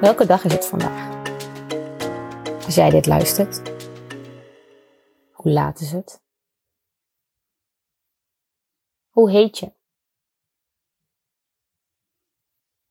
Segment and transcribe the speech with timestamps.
[0.00, 1.24] Welke dag is het vandaag?
[2.64, 3.62] Als jij dit luistert,
[5.32, 6.22] hoe laat is het?
[9.08, 9.72] Hoe heet je?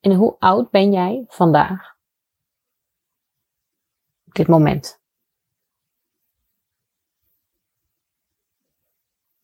[0.00, 1.96] En hoe oud ben jij vandaag?
[4.26, 5.00] Op dit moment.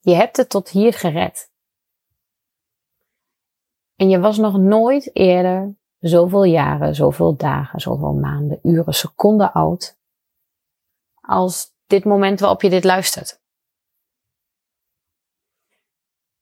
[0.00, 1.50] Je hebt het tot hier gered.
[3.96, 9.98] En je was nog nooit eerder zoveel jaren, zoveel dagen, zoveel maanden, uren, seconden oud
[11.20, 13.42] als dit moment waarop je dit luistert.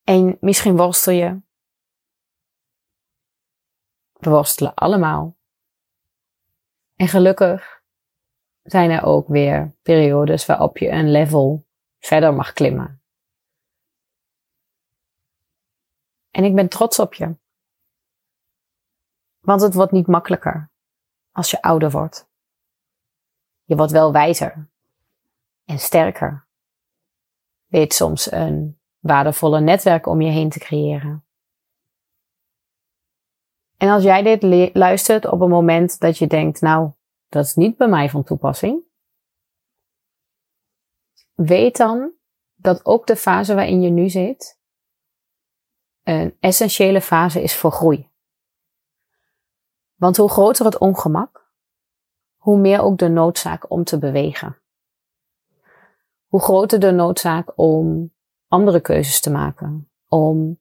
[0.04, 1.40] En misschien worstel je.
[4.12, 5.36] We worstelen allemaal.
[6.94, 7.82] En gelukkig
[8.62, 11.66] zijn er ook weer periodes waarop je een level
[11.98, 13.02] verder mag klimmen.
[16.30, 17.36] En ik ben trots op je.
[19.46, 20.70] Want het wordt niet makkelijker
[21.32, 22.28] als je ouder wordt.
[23.64, 24.68] Je wordt wel wijzer
[25.64, 26.46] en sterker.
[27.66, 31.24] Weet soms een waardevolle netwerk om je heen te creëren.
[33.76, 36.90] En als jij dit luistert op een moment dat je denkt, nou,
[37.28, 38.82] dat is niet bij mij van toepassing.
[41.34, 42.12] Weet dan
[42.54, 44.60] dat ook de fase waarin je nu zit
[46.02, 48.14] een essentiële fase is voor groei.
[49.96, 51.46] Want hoe groter het ongemak,
[52.36, 54.58] hoe meer ook de noodzaak om te bewegen.
[56.26, 58.12] Hoe groter de noodzaak om
[58.48, 60.58] andere keuzes te maken, om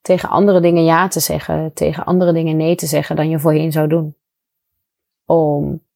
[0.00, 3.72] tegen andere dingen ja te zeggen, tegen andere dingen nee te zeggen dan je voorheen
[3.72, 4.16] zou doen.
[5.24, 5.86] Om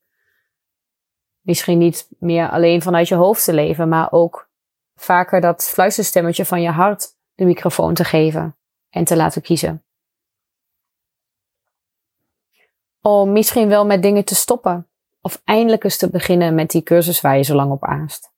[1.40, 4.50] misschien niet meer alleen vanuit je hoofd te leven, maar ook
[4.94, 8.56] vaker dat fluisterstemmetje van je hart de microfoon te geven
[8.90, 9.84] en te laten kiezen.
[13.02, 14.86] Om misschien wel met dingen te stoppen.
[15.20, 18.32] Of eindelijk eens te beginnen met die cursus waar je zo lang op aast.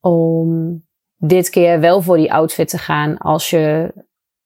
[0.00, 0.82] Om
[1.16, 3.94] dit keer wel voor die outfit te gaan als je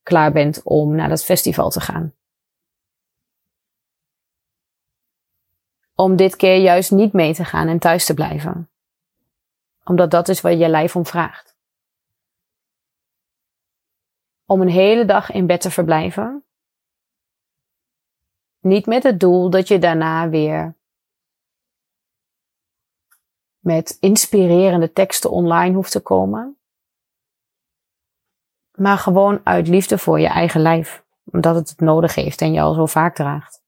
[0.02, 2.14] klaar bent om naar dat festival te gaan.
[5.94, 8.70] Om dit keer juist niet mee te gaan en thuis te blijven.
[9.84, 11.56] Omdat dat is wat je lijf om vraagt.
[14.46, 16.45] Om een hele dag in bed te verblijven
[18.66, 20.76] niet met het doel dat je daarna weer
[23.58, 26.58] met inspirerende teksten online hoeft te komen.
[28.78, 31.04] Maar gewoon uit liefde voor je eigen lijf.
[31.24, 33.64] Omdat het het nodig heeft en je al zo vaak draagt.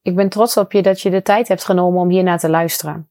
[0.00, 3.10] Ik ben trots op je dat je de tijd hebt genomen om hiernaar te luisteren.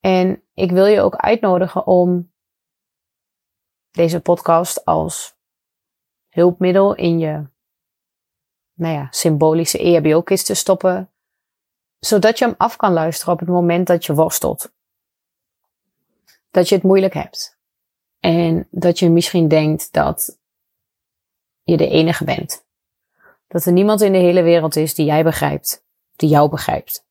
[0.00, 2.32] En ik wil je ook uitnodigen om
[3.90, 5.39] deze podcast als
[6.30, 7.48] hulpmiddel in je
[8.80, 11.10] nou ja, symbolische EHBO-kist te stoppen,
[11.98, 14.72] zodat je hem af kan luisteren op het moment dat je worstelt.
[16.50, 17.58] Dat je het moeilijk hebt.
[18.20, 20.38] En dat je misschien denkt dat
[21.62, 22.64] je de enige bent.
[23.46, 25.84] Dat er niemand in de hele wereld is die jij begrijpt,
[26.16, 27.04] die jou begrijpt.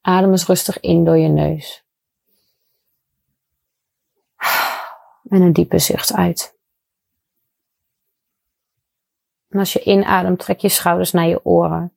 [0.00, 1.87] Adem eens rustig in door je neus.
[5.28, 6.56] En een diepe zucht uit.
[9.48, 11.92] En als je inademt, trek je schouders naar je oren.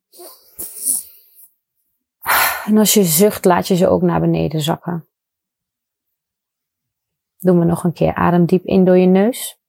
[2.66, 5.08] En als je zucht, laat je ze ook naar beneden zakken.
[7.38, 8.14] Doen we nog een keer.
[8.14, 9.60] Adem diep in door je neus.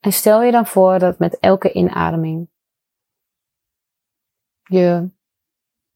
[0.00, 2.48] En stel je dan voor dat met elke inademing
[4.62, 5.10] je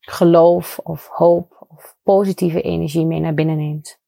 [0.01, 4.01] geloof of hoop of positieve energie mee naar binnen neemt.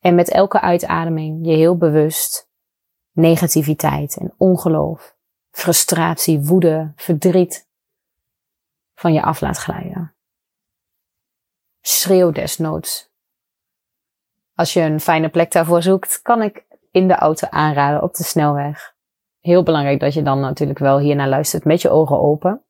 [0.00, 2.48] En met elke uitademing je heel bewust
[3.12, 5.16] negativiteit en ongeloof,
[5.50, 7.68] frustratie, woede, verdriet
[8.94, 10.14] van je af laat glijden.
[11.80, 13.10] Schreeuw desnoods.
[14.54, 18.24] Als je een fijne plek daarvoor zoekt, kan ik in de auto aanraden op de
[18.24, 18.94] snelweg.
[19.40, 22.62] Heel belangrijk dat je dan natuurlijk wel hier naar luistert met je ogen open.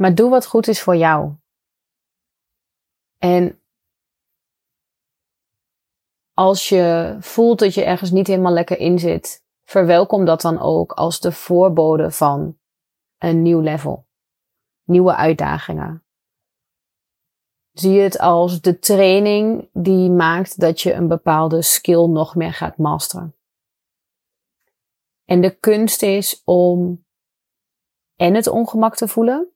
[0.00, 1.34] Maar doe wat goed is voor jou.
[3.18, 3.62] En
[6.32, 10.92] als je voelt dat je ergens niet helemaal lekker in zit, verwelkom dat dan ook
[10.92, 12.58] als de voorbode van
[13.18, 14.06] een nieuw level.
[14.84, 16.04] Nieuwe uitdagingen.
[17.72, 22.76] Zie het als de training die maakt dat je een bepaalde skill nog meer gaat
[22.76, 23.36] masteren.
[25.24, 27.04] En de kunst is om
[28.16, 29.54] en het ongemak te voelen,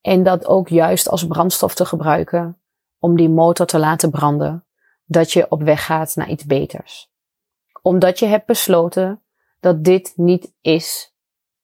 [0.00, 2.60] En dat ook juist als brandstof te gebruiken
[2.98, 4.66] om die motor te laten branden,
[5.04, 7.10] dat je op weg gaat naar iets beters.
[7.82, 9.22] Omdat je hebt besloten
[9.60, 11.14] dat dit niet is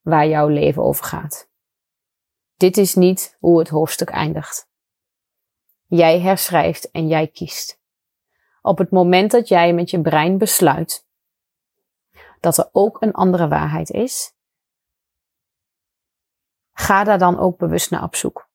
[0.00, 1.50] waar jouw leven over gaat.
[2.56, 4.68] Dit is niet hoe het hoofdstuk eindigt.
[5.86, 7.80] Jij herschrijft en jij kiest.
[8.62, 11.06] Op het moment dat jij met je brein besluit
[12.40, 14.35] dat er ook een andere waarheid is,
[16.78, 18.50] ga daar dan ook bewust naar op zoek.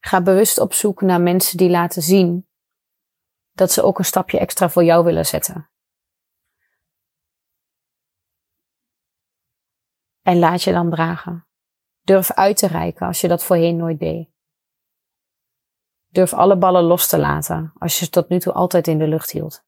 [0.00, 2.48] Ga bewust op zoek naar mensen die laten zien
[3.52, 5.70] dat ze ook een stapje extra voor jou willen zetten.
[10.22, 11.46] En laat je dan dragen.
[12.00, 14.30] Durf uit te reiken als je dat voorheen nooit deed.
[16.06, 19.06] Durf alle ballen los te laten als je ze tot nu toe altijd in de
[19.06, 19.64] lucht hield.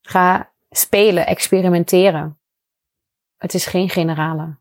[0.00, 2.38] Ga spelen, experimenteren.
[3.36, 4.58] Het is geen generale.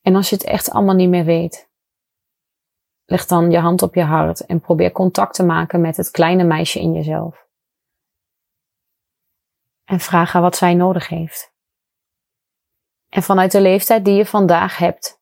[0.00, 1.68] En als je het echt allemaal niet meer weet,
[3.04, 6.44] leg dan je hand op je hart en probeer contact te maken met het kleine
[6.44, 7.46] meisje in jezelf.
[9.84, 11.52] En vraag haar wat zij nodig heeft.
[13.08, 15.20] En vanuit de leeftijd die je vandaag hebt,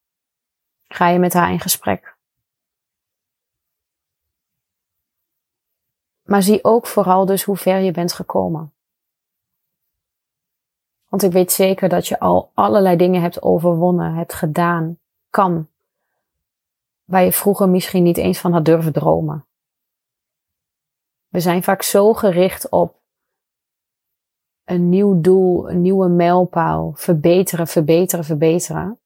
[0.88, 2.11] ga je met haar in gesprek.
[6.32, 8.72] Maar zie ook vooral dus hoe ver je bent gekomen.
[11.08, 14.98] Want ik weet zeker dat je al allerlei dingen hebt overwonnen, hebt gedaan,
[15.30, 15.68] kan.
[17.04, 19.46] Waar je vroeger misschien niet eens van had durven dromen.
[21.28, 23.00] We zijn vaak zo gericht op
[24.64, 29.00] een nieuw doel, een nieuwe mijlpaal, verbeteren, verbeteren, verbeteren,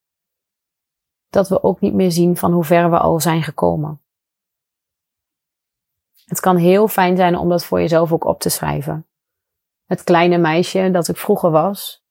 [1.29, 4.01] dat we ook niet meer zien van hoe ver we al zijn gekomen.
[6.27, 9.07] Het kan heel fijn zijn om dat voor jezelf ook op te schrijven.
[9.85, 12.05] Het kleine meisje dat ik vroeger was,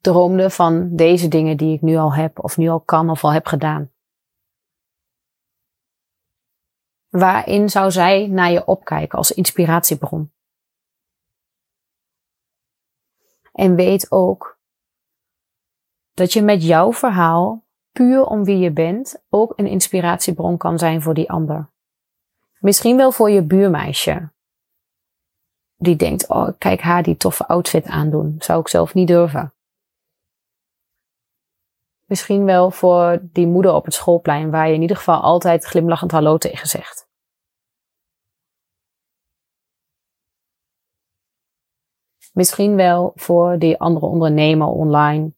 [0.00, 3.32] droomde van deze dingen die ik nu al heb, of nu al kan, of al
[3.32, 3.92] heb gedaan.
[7.08, 10.32] Waarin zou zij naar je opkijken als inspiratiebron?
[13.52, 14.58] En weet ook
[16.12, 21.02] dat je met jouw verhaal, puur om wie je bent, ook een inspiratiebron kan zijn
[21.02, 21.74] voor die ander.
[22.58, 24.32] Misschien wel voor je buurmeisje.
[25.76, 28.34] Die denkt, oh, kijk haar die toffe outfit aandoen.
[28.38, 29.54] Zou ik zelf niet durven.
[32.04, 36.10] Misschien wel voor die moeder op het schoolplein, waar je in ieder geval altijd glimlachend
[36.10, 37.08] hallo tegen zegt.
[42.32, 45.34] Misschien wel voor die andere ondernemer online,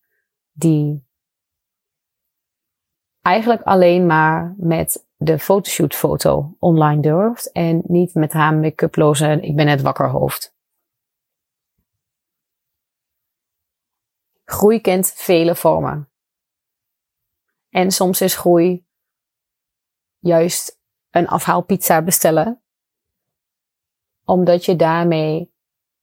[0.53, 1.07] die
[3.21, 9.67] eigenlijk alleen maar met de fotoshootfoto online durft en niet met haar make-uploze ik ben
[9.67, 10.57] net wakker hoofd.
[14.45, 16.09] Groei kent vele vormen.
[17.71, 18.87] En soms is groei
[20.19, 20.81] juist
[21.11, 22.63] een afhaalpizza bestellen,
[24.25, 25.53] omdat je daarmee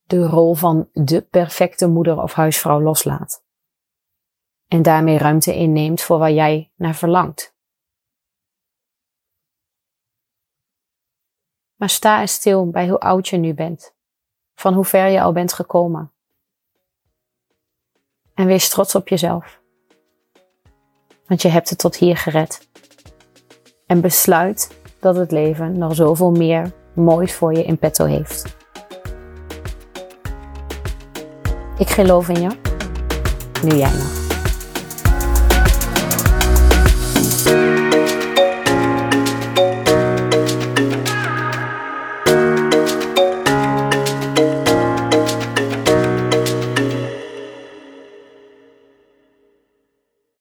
[0.03, 3.43] de rol van de perfecte moeder of huisvrouw loslaat.
[4.67, 7.54] En daarmee ruimte inneemt voor waar jij naar verlangt.
[11.75, 13.93] Maar sta eens stil bij hoe oud je nu bent,
[14.55, 16.11] van hoe ver je al bent gekomen.
[18.33, 19.61] En wees trots op jezelf.
[21.27, 22.67] Want je hebt het tot hier gered.
[23.85, 28.57] En besluit dat het leven nog zoveel meer moois voor je in petto heeft.
[31.77, 32.57] Ik geloof in je.
[33.63, 34.24] Nu jij nog.